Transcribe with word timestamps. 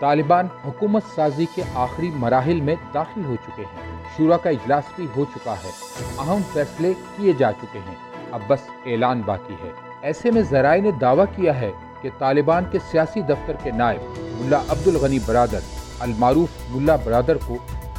طالبان 0.00 0.46
حکومت 0.64 1.02
سازی 1.14 1.46
کے 1.54 1.62
آخری 1.74 2.10
مراحل 2.10 2.60
میں 2.60 2.74
داخل 2.94 3.24
ہو 3.24 3.36
چکے 3.46 3.62
ہیں۔ 3.62 4.02
شورا 4.16 4.36
کا 4.36 4.50
اجلاس 4.50 4.84
بھی 4.96 5.06
ہو 5.16 5.24
چکا 5.24 5.52
ہے۔ 5.52 5.70
اہم 6.18 6.38
فیصلے 6.52 6.92
کیے 7.16 7.32
جا 7.32 7.52
چکے 7.52 7.78
ہیں۔ 7.78 7.94
اب 8.32 8.40
بس 8.46 8.58
اعلان 8.86 9.22
باقی 9.26 9.54
ہے۔ 9.64 9.70
ایسے 10.02 10.30
میں 10.30 10.42
ذرائع 10.42 10.82
نے 10.82 10.90
دعویٰ 10.90 11.24
کیا 11.36 11.60
ہے 11.60 11.70
کہ 12.02 12.10
طالبان 12.18 12.64
کے 12.72 12.78
سیاسی 12.90 13.20
دفتر 13.20 13.52
کے 13.62 13.70
نائب 13.70 14.00
ملا 14.18 14.62
عبد 14.68 14.88
الغنی 14.88 15.18
برادر، 15.26 15.58
المعروف 15.98 16.48
ملا 16.70 16.96
برادر 16.96 17.36
کو 17.46 17.56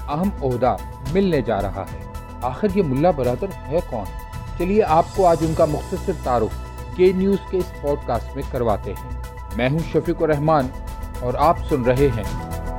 اہم 0.10 0.30
عہدہ 0.44 0.76
ملنے 1.14 1.42
جا 1.42 1.62
رہا 1.62 1.86
ہے۔ 1.94 2.04
آخر 2.42 2.68
یہ 2.76 2.84
ملا 2.84 3.12
برادر 3.12 3.68
ہے 3.68 3.80
کون؟ 3.90 4.06
چلیے، 4.58 4.84
آپ 4.84 5.06
کو 5.16 5.28
آج 5.28 5.38
ان 5.42 5.54
کا 5.58 5.66
مختصر 5.66 6.14
تعارف 6.24 6.68
کے 6.96 7.12
نیوز 7.16 7.38
کے 7.50 7.58
اس 7.58 7.82
پوڈ 7.82 8.08
کاسٹ 8.08 8.36
میں 8.36 8.44
کرواتے 8.52 8.94
ہیں۔ 8.94 9.22
میں 9.56 9.70
ہوں 9.70 9.80
شفیق 9.80 10.24
الرحمان 10.24 10.68
اور 11.20 11.34
آپ 11.40 11.58
سن 11.70 11.84
رہے 11.84 12.08
ہیں 12.16 12.24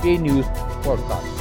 کے 0.01 0.17
نیوز 0.17 0.45
پوڈ 0.83 0.99
کاسٹ 1.09 1.38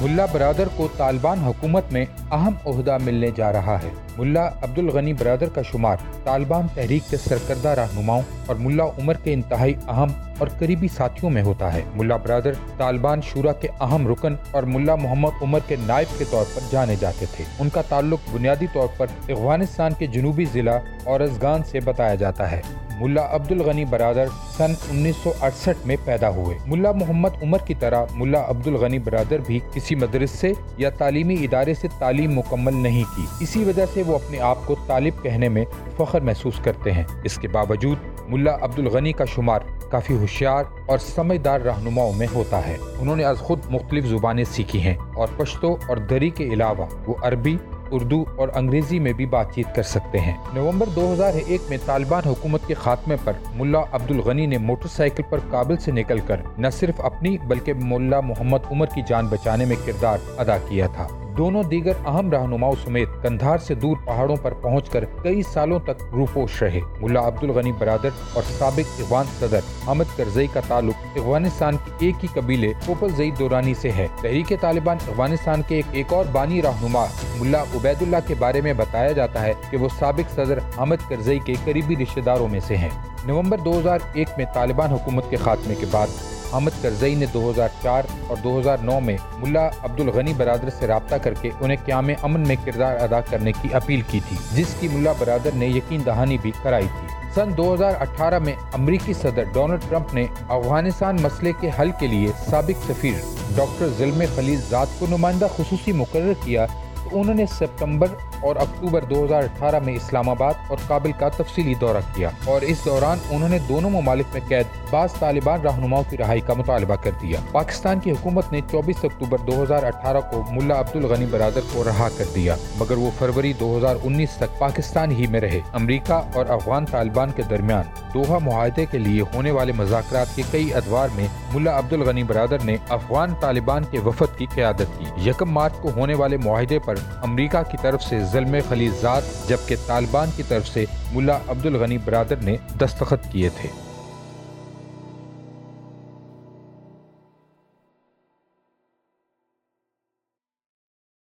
ملا 0.00 0.26
برادر 0.32 0.68
کو 0.76 0.88
طالبان 0.96 1.38
حکومت 1.38 1.92
میں 1.92 2.04
اہم 2.32 2.52
عہدہ 2.66 2.98
ملنے 3.02 3.30
جا 3.36 3.52
رہا 3.52 3.78
ہے۔ 3.82 3.88
ملا 4.18 4.48
عبد 4.48 4.78
الغنی 4.78 5.12
برادر 5.12 5.48
کا 5.48 5.62
شمار 5.62 5.96
طالبان 6.24 6.66
تحریک 6.74 7.10
کے 7.10 7.16
سرکردہ 7.16 7.68
رہنماؤں 7.68 8.22
اور 8.46 8.56
ملا 8.56 8.84
عمر 8.84 9.14
کے 9.14 9.32
انتہائی 9.32 9.74
اہم 9.88 10.08
اور 10.38 10.48
قریبی 10.58 10.88
ساتھیوں 10.88 11.30
میں 11.30 11.42
ہوتا 11.42 11.74
ہے۔ 11.74 11.82
ملا 11.94 12.16
برادر 12.16 12.52
طالبان 12.76 13.20
شورا 13.22 13.52
کے 13.52 13.68
اہم 13.80 14.08
رکن 14.08 14.34
اور 14.50 14.62
ملا 14.62 14.94
محمد 14.94 15.42
عمر 15.42 15.58
کے 15.66 15.76
نائب 15.80 16.18
کے 16.18 16.24
طور 16.30 16.44
پر 16.54 16.60
جانے 16.70 16.96
جاتے 17.00 17.26
تھے۔ 17.36 17.44
ان 17.58 17.68
کا 17.68 17.82
تعلق 17.82 18.34
بنیادی 18.34 18.66
طور 18.72 18.88
پر 18.96 19.06
افغانستان 19.28 19.92
کے 19.98 20.06
جنوبی 20.06 20.44
ضلع 20.44 20.78
اور 21.04 21.20
ازگان 21.20 21.62
سے 21.64 21.80
بتایا 21.80 22.14
جاتا 22.14 22.50
ہے۔ 22.50 22.62
ملا 23.00 23.34
عبد 23.34 23.52
الغنی 23.52 23.84
برادر 23.84 24.24
سن 24.56 24.72
انیس 24.90 25.16
سو 25.22 25.32
اڑسٹھ 25.40 25.86
میں 25.86 25.96
پیدا 26.04 26.30
ہوئے۔ 26.30 26.58
ملا 26.66 26.92
محمد 26.92 27.28
عمر 27.42 27.58
کی 27.58 27.74
طرح 27.74 28.04
ملا 28.14 28.44
عبد 28.48 28.66
الغنی 28.66 28.98
برادر 28.98 29.38
بھی 29.46 29.60
کسی 29.74 29.94
مدرسے 29.94 30.52
یا 30.76 30.90
تعلیمی 30.90 31.34
ادارے 31.34 31.74
سے 31.74 31.88
تعلیم 31.98 32.34
مکمل 32.34 32.74
نہیں 32.74 33.04
کی۔ 33.16 33.26
اسی 33.40 33.64
وجہ 33.64 33.86
سے 33.94 34.02
وہ 34.06 34.14
اپنے 34.14 34.40
آپ 34.40 34.58
کو 34.66 34.76
طالب 34.86 35.22
کہنے 35.22 35.48
میں 35.48 35.64
فخر 35.96 36.20
محسوس 36.20 36.54
کرتے 36.64 36.92
ہیں۔ 36.92 37.04
اس 37.24 37.36
کے 37.36 37.48
باوجود 37.48 37.98
ملا 38.28 38.56
عبد 38.60 38.78
الغنی 38.78 39.12
کا 39.12 39.24
شمار 39.24 39.60
کافی 39.90 40.14
ہوشیار 40.14 40.64
اور 40.86 40.98
سمجھدار 40.98 41.60
رہنماؤں 41.60 42.12
میں 42.12 42.26
ہوتا 42.34 42.66
ہے۔ 42.66 42.76
انہوں 43.00 43.16
نے 43.16 43.24
از 43.24 43.38
خود 43.38 43.58
مختلف 43.70 44.04
زبانیں 44.04 44.44
سیکھی 44.44 44.80
ہیں 44.80 44.94
اور 45.14 45.28
پشتو 45.36 45.76
اور 45.88 45.96
دری 45.96 46.30
کے 46.30 46.44
علاوہ 46.44 46.86
وہ 47.06 47.14
عربی 47.22 47.56
اردو 47.90 48.24
اور 48.36 48.48
انگریزی 48.54 48.98
میں 48.98 49.12
بھی 49.12 49.26
بات 49.26 49.54
چیت 49.54 49.74
کر 49.74 49.82
سکتے 49.82 50.18
ہیں۔ 50.18 50.36
نومبر 50.52 50.86
دو 50.86 51.12
ہزار 51.12 51.32
ایک 51.46 51.60
میں 51.68 51.78
طالبان 51.86 52.22
حکومت 52.26 52.60
کے 52.66 52.74
خاتمے 52.74 53.16
پر 53.24 53.32
ملا 53.54 53.80
عبد 53.92 54.10
الغنی 54.10 54.46
نے 54.46 54.58
موٹر 54.58 54.88
سائیکل 54.88 55.22
پر 55.30 55.38
کابل 55.50 55.76
سے 55.76 55.92
نکل 55.92 56.18
کر 56.18 56.40
نہ 56.58 56.66
صرف 56.72 57.00
اپنی 57.00 57.38
بلکہ 57.38 57.72
ملا 57.82 58.20
محمد 58.20 58.58
عمر 58.70 58.86
کی 58.86 59.02
جان 59.08 59.26
بچانے 59.26 59.64
میں 59.64 59.76
کردار 59.84 60.18
ادا 60.38 60.56
کیا 60.68 60.86
تھا۔ 60.86 61.06
دونوں 61.36 61.62
دیگر 61.62 61.92
اہم 62.06 62.30
رہنماؤں 62.30 62.74
سمیت 62.84 63.08
کندھار 63.22 63.58
سے 63.58 63.74
دور 63.74 63.96
پہاڑوں 64.04 64.36
پر 64.36 64.54
پہنچ 64.54 64.88
کر 64.90 65.04
کئی 65.22 65.42
سالوں 65.42 65.78
تک 65.78 66.02
روپوش 66.12 66.62
رہے۔ 66.62 66.80
ملا 67.00 67.26
عبد 67.28 67.44
الغنی 67.44 67.72
برادر 67.72 68.08
اور 68.34 68.42
سابق 68.58 69.00
افغان 69.00 69.24
صدر 69.38 69.60
حمد 69.88 70.16
کرزئی 70.16 70.46
کا 70.52 70.60
تعلق 70.68 71.18
افغانستان 71.18 71.76
کی 71.76 72.06
ایک 72.06 72.24
ہی 72.24 72.28
قبیلے 72.34 72.72
پوپل 72.86 73.08
زئی 73.16 73.30
دورانی 73.30 73.74
سے 73.74 73.92
ہے۔ 73.92 74.06
تحریک 74.22 74.52
طالبان 74.60 74.96
افغانستان 75.08 75.62
کے 75.68 75.76
ایک 75.76 75.86
ایک 75.92 76.12
اور 76.12 76.24
بانی 76.32 76.62
رہنما 76.62 77.04
ملا 77.38 77.62
عبید 77.62 78.02
اللہ 78.02 78.26
کے 78.26 78.34
بارے 78.38 78.60
میں 78.60 78.72
بتایا 78.72 79.12
جاتا 79.12 79.42
ہے 79.42 79.52
کہ 79.70 79.76
وہ 79.76 79.88
سابق 79.98 80.34
صدر 80.34 80.58
حمد 80.78 81.08
کرزئی 81.08 81.38
کے 81.38 81.54
قریبی 81.64 81.96
رشتہ 81.96 82.20
داروں 82.20 82.48
میں 82.48 82.60
سے 82.60 82.76
ہیں۔ 82.76 82.90
نومبر 83.24 83.58
دو 83.58 83.78
ہزار 83.78 83.98
ایک 84.12 84.28
میں 84.36 84.46
طالبان 84.54 84.90
حکومت 84.90 85.30
کے 85.30 85.36
خاتمے 85.36 85.74
کے 85.74 85.86
بعد 85.90 86.06
حامد 86.52 86.82
کرزئی 86.82 87.14
نے 87.14 87.26
دو 87.32 87.50
ہزار 87.50 87.68
چار 87.82 88.04
اور 88.26 88.36
دو 88.36 88.58
ہزار 88.60 88.78
نو 88.82 88.98
میں 89.00 89.16
ملا 89.38 89.66
عبد 89.82 90.00
الغنی 90.00 90.32
برادر 90.36 90.70
سے 90.78 90.86
رابطہ 90.86 91.14
کر 91.14 91.34
کے 91.34 91.50
انہیں 91.60 91.76
قیام 91.84 92.08
امن 92.22 92.48
میں 92.48 92.56
کردار 92.64 92.96
ادا 93.00 93.20
کرنے 93.20 93.52
کی 93.52 93.68
اپیل 93.74 94.00
کی 94.10 94.20
تھی، 94.28 94.36
جس 94.52 94.74
کی 94.80 94.88
ملا 94.88 95.12
برادر 95.18 95.54
نے 95.54 95.66
یقین 95.66 96.06
دہانی 96.06 96.38
بھی 96.42 96.52
کرائی 96.62 96.88
تھی۔ 96.98 97.08
سن 97.34 97.56
دو 97.56 97.72
ہزار 97.74 98.00
اٹھارہ 98.00 98.38
میں 98.38 98.54
امریکی 98.74 99.12
صدر 99.12 99.44
ڈونلڈ 99.54 99.88
ٹرمپ 99.88 100.14
نے 100.14 100.26
افغانستان 100.48 101.16
مسئلے 101.22 101.52
کے 101.60 101.70
حل 101.78 101.90
کے 102.00 102.06
لیے 102.06 102.32
سابق 102.50 102.86
سفیر 102.86 103.20
ڈاکٹر 103.56 103.88
ظلم 103.98 104.22
خلیل 104.34 104.60
ذات 104.70 104.98
کو 104.98 105.06
نمائندہ 105.10 105.46
خصوصی 105.56 105.92
مقرر 105.92 106.32
کیا 106.44 106.66
انہوں 107.12 107.34
نے 107.34 107.46
سپتمبر 107.46 108.06
اور 108.40 108.56
اکتوبر 108.56 109.04
دو 109.04 109.24
ہزار 109.24 109.42
اٹھارہ 109.42 109.78
میں 109.84 109.94
اسلام 109.94 110.28
آباد 110.28 110.54
اور 110.68 110.78
کابل 110.86 111.12
کا 111.12 111.28
تفصیلی 111.28 111.74
دورہ 111.74 112.00
کیا 112.14 112.28
اور 112.44 112.60
اس 112.60 112.84
دوران 112.84 113.18
انہوں 113.30 113.48
نے 113.48 113.58
دونوں 113.68 113.90
ممالک 113.90 114.26
میں 114.32 114.40
قید، 114.48 114.66
بعض 114.90 115.14
طالبان 115.18 115.60
رہنماؤں 115.60 116.04
کی 116.10 116.16
رہائی 116.16 116.40
کا 116.40 116.54
مطالبہ 116.54 116.94
کر 116.94 117.10
دیا۔ 117.22 117.40
پاکستان 117.52 118.00
کی 118.00 118.10
حکومت 118.10 118.52
نے 118.52 118.60
چوبیس 118.70 119.04
اکتوبر 119.04 119.38
دو 119.38 119.62
ہزار 119.62 119.82
اٹھارہ 119.82 120.20
کو 120.30 120.42
ملا 120.50 120.80
عبد 120.80 120.96
الغنی 120.96 121.26
برادر 121.30 121.60
کو 121.72 121.84
رہا 121.84 122.08
کر 122.16 122.24
دیا، 122.34 122.56
مگر 122.76 122.96
وہ 122.96 123.10
فروری 123.18 123.52
دو 123.52 123.76
ہزار 123.78 123.96
انیس 124.02 124.36
تک 124.36 124.58
پاکستان 124.58 125.10
ہی 125.10 125.26
میں 125.26 125.40
رہے۔ 125.40 125.60
امریکہ 125.72 126.20
اور 126.34 126.46
افغان 126.48 126.86
طالبان 126.86 127.30
کے 127.36 127.42
درمیان 127.50 127.84
دوحہ 128.14 128.38
معاہدے 128.42 128.86
کے 128.86 128.98
لیے 128.98 129.22
ہونے 129.34 129.50
والے 129.50 129.72
مذاکرات 129.72 130.34
کے 130.36 130.42
کئی 130.50 130.74
ادوار 130.74 131.08
میں 131.14 131.26
ملا 131.54 131.78
عبد 131.78 131.92
الغنی 131.92 132.22
برادر 132.22 132.64
نے 132.64 132.76
افغان 132.88 133.34
طالبان 133.40 133.84
کے 133.90 133.98
وفد 133.98 134.38
کی 134.38 134.46
قیادت 134.54 134.98
کی۔ 134.98 135.28
یکم 135.28 135.50
مارچ 135.50 135.72
کو 135.80 135.90
ہونے 135.96 136.14
والے 136.14 136.36
معاہدے 136.36 136.78
پر 136.78 136.94
امریکہ 137.22 137.62
کی 137.70 137.76
طرف 137.82 138.02
سے 138.02 138.24
ظلم 138.24 138.56
خلیزات 138.68 139.48
جبکہ 139.48 139.76
طالبان 139.86 140.30
کی 140.36 140.42
طرف 140.48 140.68
سے 140.68 140.84
ملا 141.12 141.38
عبد 141.48 141.66
الغنی 141.66 141.98
برادر 141.98 142.36
نے 142.36 142.56
دستخط 142.80 143.32
کیے 143.32 143.48
تھے۔ 143.48 143.68